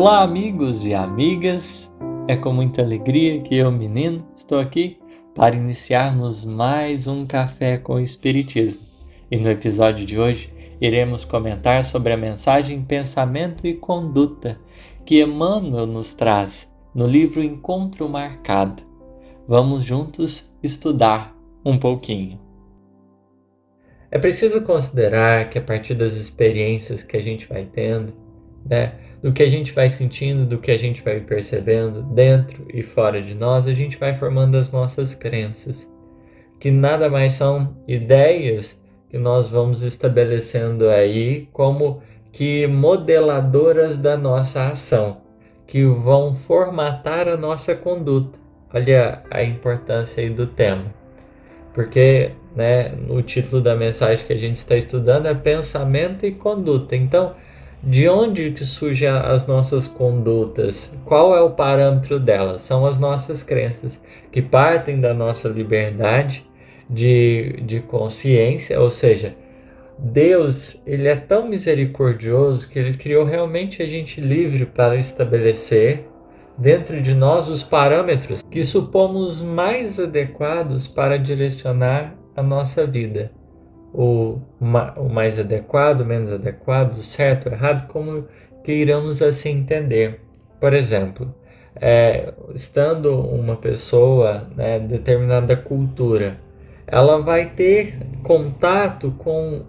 [0.00, 1.92] Olá, amigos e amigas.
[2.28, 4.96] É com muita alegria que eu, menino, estou aqui
[5.34, 8.86] para iniciarmos mais um café com Espiritismo.
[9.28, 14.60] E no episódio de hoje iremos comentar sobre a mensagem Pensamento e Conduta
[15.04, 18.84] que Emmanuel nos traz no livro Encontro Marcado.
[19.48, 22.38] Vamos juntos estudar um pouquinho.
[24.12, 28.27] É preciso considerar que a partir das experiências que a gente vai tendo,
[28.68, 32.82] né, do que a gente vai sentindo, do que a gente vai percebendo dentro e
[32.82, 35.90] fora de nós, a gente vai formando as nossas crenças,
[36.60, 44.68] que nada mais são ideias que nós vamos estabelecendo aí como que modeladoras da nossa
[44.68, 45.22] ação,
[45.66, 48.38] que vão formatar a nossa conduta.
[48.72, 50.94] Olha a importância aí do tema.
[51.74, 56.94] Porque, né, o título da mensagem que a gente está estudando é pensamento e conduta.
[56.94, 57.34] Então,
[57.82, 60.90] de onde que surgem as nossas condutas?
[61.04, 62.62] Qual é o parâmetro delas?
[62.62, 66.44] São as nossas crenças, que partem da nossa liberdade
[66.90, 69.34] de, de consciência, ou seja,
[69.98, 76.06] Deus ele é tão misericordioso que ele criou realmente a gente livre para estabelecer
[76.56, 83.32] dentro de nós os parâmetros que supomos mais adequados para direcionar a nossa vida
[83.98, 84.40] o,
[84.96, 88.28] o mais adequado, menos adequado, certo, errado, como
[88.62, 90.20] queiramos assim entender.
[90.60, 91.34] Por exemplo,
[91.74, 96.38] é, estando uma pessoa, né, determinada cultura,
[96.86, 99.62] ela vai ter contato com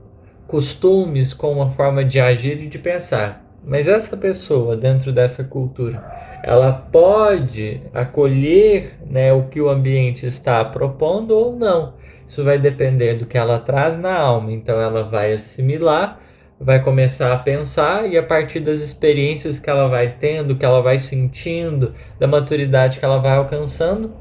[0.45, 3.43] costumes, com uma forma de agir e de pensar.
[3.63, 6.03] Mas essa pessoa, dentro dessa cultura,
[6.43, 11.93] ela pode acolher né, o que o ambiente está propondo ou não.
[12.29, 14.51] Isso vai depender do que ela traz na alma.
[14.51, 16.19] Então ela vai assimilar,
[16.61, 20.79] vai começar a pensar e a partir das experiências que ela vai tendo, que ela
[20.79, 24.13] vai sentindo, da maturidade que ela vai alcançando,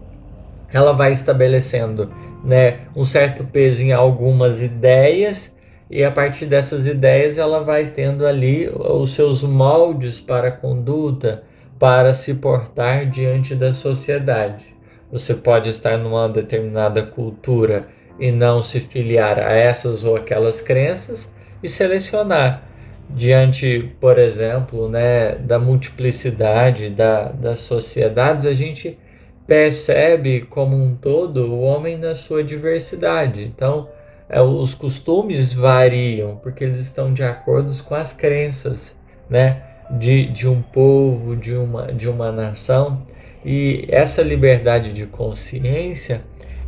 [0.73, 2.11] ela vai estabelecendo,
[2.43, 5.55] né, um certo peso em algumas ideias
[5.91, 11.43] e a partir dessas ideias ela vai tendo ali os seus moldes para a conduta,
[11.79, 14.65] para se portar diante da sociedade.
[15.13, 21.31] Você pode estar numa determinada cultura e não se filiar a essas ou aquelas crenças
[21.63, 22.69] e selecionar
[23.11, 28.99] diante, por exemplo, né, da multiplicidade da, das sociedades, a gente
[29.47, 33.43] percebe como um todo o homem na sua diversidade.
[33.45, 33.89] Então,
[34.29, 38.95] é, os costumes variam porque eles estão de acordo com as crenças,
[39.29, 43.07] né, de, de um povo, de uma, de uma nação.
[43.43, 46.21] E essa liberdade de consciência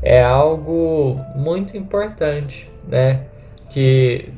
[0.03, 3.23] é algo muito importante, né?
[3.69, 4.31] Que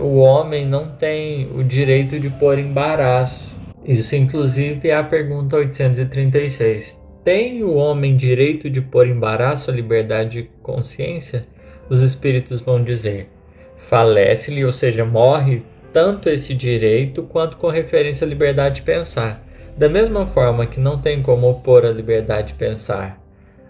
[0.00, 3.56] o homem não tem o direito de pôr embaraço.
[3.84, 7.00] Isso, inclusive, é a pergunta 836.
[7.24, 11.46] Tem o homem direito de pôr embaraço a liberdade de consciência?
[11.88, 13.28] Os espíritos vão dizer:
[13.76, 15.62] falece-lhe, ou seja, morre
[15.92, 19.42] tanto esse direito quanto com referência à liberdade de pensar.
[19.76, 23.25] Da mesma forma que não tem como opor a liberdade de pensar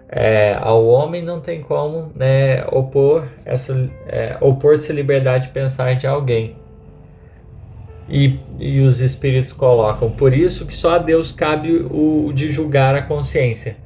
[0.09, 6.07] é, ao homem não tem como né, opor essa é, opor-se liberdade de pensar de
[6.07, 6.57] alguém.
[8.09, 12.95] E, e os espíritos colocam, por isso que só a Deus cabe o de julgar
[12.95, 13.77] a consciência.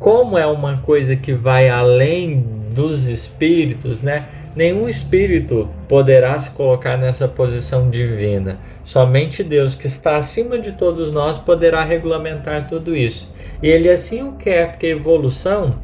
[0.00, 4.26] Como é uma coisa que vai além dos espíritos, né?
[4.54, 8.58] Nenhum espírito poderá se colocar nessa posição divina.
[8.88, 13.30] Somente Deus, que está acima de todos nós, poderá regulamentar tudo isso.
[13.62, 15.78] E ele assim o quer, porque a evolução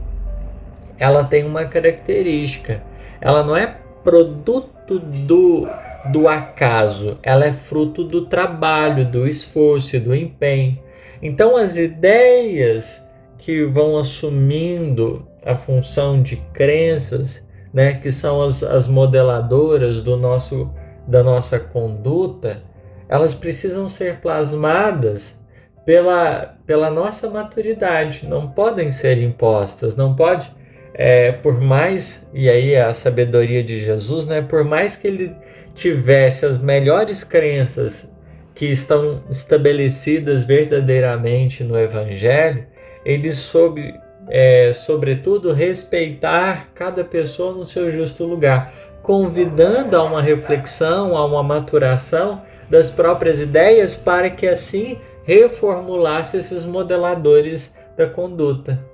[0.99, 2.83] ela tem uma característica.
[3.21, 5.69] Ela não é produto do,
[6.11, 10.79] do acaso, ela é fruto do trabalho, do esforço e do empenho.
[11.21, 13.07] Então as ideias
[13.37, 20.71] que vão assumindo a função de crenças né, que são as, as modeladoras do nosso,
[21.07, 22.63] da nossa conduta,
[23.09, 25.39] elas precisam ser plasmadas
[25.85, 30.51] pela, pela nossa maturidade, não podem ser impostas, não pode,
[30.95, 35.35] é, por mais, e aí é a sabedoria de Jesus, né, por mais que ele
[35.75, 38.11] tivesse as melhores crenças
[38.55, 42.67] que estão estabelecidas verdadeiramente no Evangelho,
[43.05, 43.95] ele soube
[44.29, 48.73] é, sobretudo, respeitar cada pessoa no seu justo lugar,
[49.03, 56.65] convidando a uma reflexão, a uma maturação das próprias ideias para que assim reformulasse esses
[56.65, 58.85] modeladores da conduta.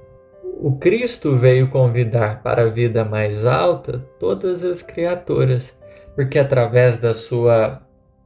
[0.63, 5.77] O Cristo veio convidar para a vida mais alta todas as criaturas,
[6.15, 7.81] porque através da sua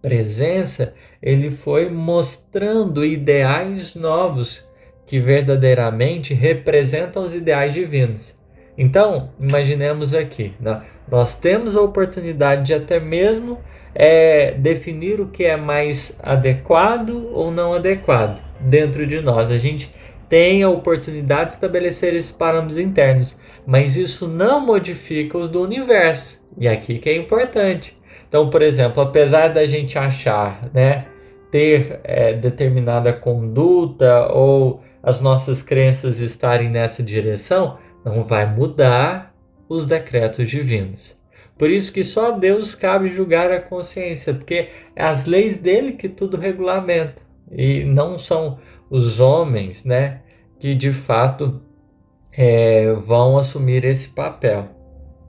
[0.05, 0.93] presença,
[1.23, 4.69] ele foi mostrando ideais novos
[5.07, 8.37] que verdadeiramente representam os ideais divinos.
[8.77, 10.83] Então, imaginemos aqui, né?
[11.09, 13.61] nós temos a oportunidade de até mesmo
[13.95, 19.51] é, definir o que é mais adequado ou não adequado dentro de nós.
[19.51, 19.95] A gente
[20.29, 23.37] tem a oportunidade de estabelecer esses parâmetros internos,
[23.67, 26.43] mas isso não modifica os do universo.
[26.59, 27.97] E aqui que é importante.
[28.29, 31.07] Então, por exemplo, apesar da gente achar, né,
[31.51, 39.33] ter é, determinada conduta ou as nossas crenças estarem nessa direção, não vai mudar
[39.69, 41.17] os decretos divinos.
[41.57, 45.93] Por isso que só a Deus cabe julgar a consciência, porque é as leis dele
[45.93, 48.59] que tudo regulamenta e não são
[48.91, 50.21] os homens, né,
[50.59, 51.61] que de fato
[52.33, 54.69] é, vão assumir esse papel.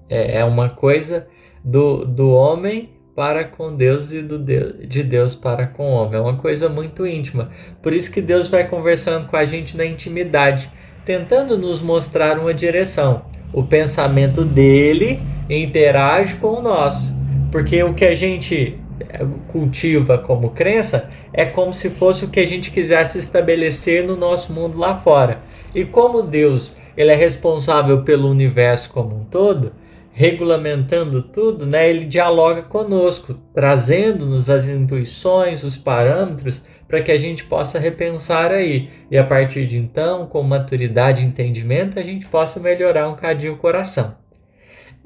[0.09, 1.27] É, é uma coisa
[1.63, 6.19] do, do homem para com Deus e do Deus, de Deus para com o homem.
[6.19, 7.49] É uma coisa muito íntima.
[7.81, 10.69] Por isso que Deus vai conversando com a gente na intimidade,
[11.05, 13.25] tentando nos mostrar uma direção.
[13.53, 17.13] O pensamento dele interage com o nosso.
[17.51, 22.39] Porque o que a gente eh, cultiva como crença é como se fosse o que
[22.39, 25.41] a gente quisesse estabelecer no nosso mundo lá fora.
[25.73, 29.73] E como Deus ele é responsável pelo universo como um todo,
[30.13, 37.43] regulamentando tudo, né, ele dialoga conosco, trazendo-nos as intuições, os parâmetros, para que a gente
[37.43, 38.89] possa repensar aí.
[39.11, 43.53] E a partir de então, com maturidade e entendimento, a gente possa melhorar um cadinho
[43.53, 44.15] o coração.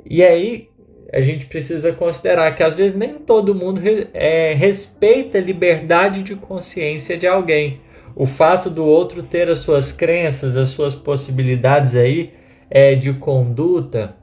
[0.05, 0.69] E aí,
[1.11, 3.81] a gente precisa considerar que às vezes nem todo mundo
[4.13, 7.81] é, respeita a liberdade de consciência de alguém.
[8.15, 12.33] O fato do outro ter as suas crenças, as suas possibilidades aí
[12.69, 14.15] é, de conduta,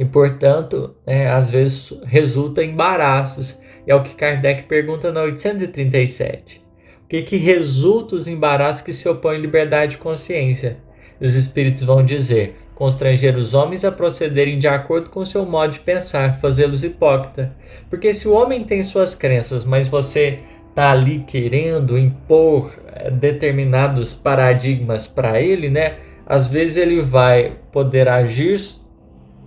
[0.00, 3.60] e, portanto, é, às vezes resulta em embaraços.
[3.86, 6.62] É o que Kardec pergunta na 837.
[7.04, 10.78] O que, que resulta os embaraços que se opõem à liberdade de consciência?
[11.20, 15.80] Os espíritos vão dizer: constranger os homens a procederem de acordo com seu modo de
[15.80, 17.50] pensar, fazê-los hipócritas.
[17.90, 20.38] Porque se o homem tem suas crenças, mas você
[20.70, 25.96] está ali querendo impor é, determinados paradigmas para ele, né?
[26.24, 28.58] Às vezes ele vai poder agir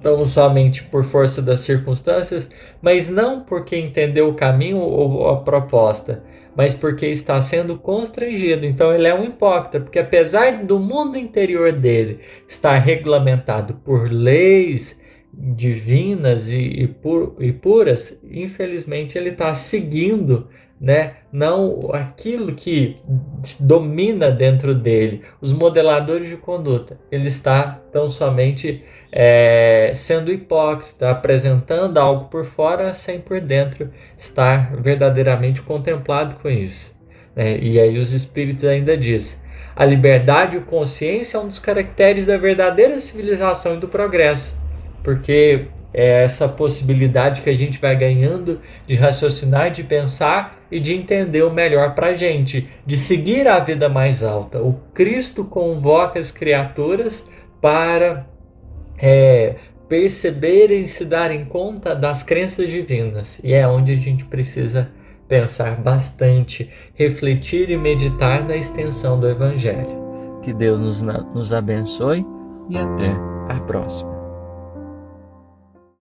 [0.03, 2.50] tão somente por força das circunstâncias,
[2.81, 6.21] mas não porque entendeu o caminho ou a proposta,
[6.55, 8.65] mas porque está sendo constrangido.
[8.65, 15.01] Então ele é um hipócrita, porque apesar do mundo interior dele estar regulamentado por leis
[15.33, 20.47] divinas e, e, pur, e puras, infelizmente ele está seguindo
[20.83, 21.13] né?
[21.31, 22.97] não aquilo que
[23.57, 27.00] domina dentro dele, os modeladores de conduta.
[27.09, 34.75] Ele está tão somente é, sendo hipócrita, apresentando algo por fora sem por dentro estar
[34.75, 36.94] verdadeiramente contemplado com isso.
[37.33, 37.57] Né?
[37.59, 39.39] E aí os espíritos ainda dizem.
[39.74, 44.56] A liberdade e consciência é um dos caracteres da verdadeira civilização e do progresso,
[45.01, 50.94] porque é essa possibilidade que a gente vai ganhando de raciocinar, de pensar e de
[50.94, 54.62] entender o melhor para a gente, de seguir a vida mais alta.
[54.62, 57.27] O Cristo convoca as criaturas
[57.62, 58.25] para
[58.98, 59.56] é,
[59.88, 63.39] perceberem, se darem conta das crenças divinas.
[63.44, 64.89] E é onde a gente precisa
[65.27, 70.01] pensar bastante, refletir e meditar na extensão do Evangelho.
[70.41, 72.25] Que Deus nos, nos abençoe
[72.70, 73.12] e até
[73.50, 74.12] a próxima.